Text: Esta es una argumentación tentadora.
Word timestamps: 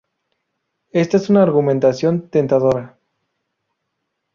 Esta 0.93 1.17
es 1.17 1.29
una 1.29 1.43
argumentación 1.43 2.27
tentadora. 2.31 2.97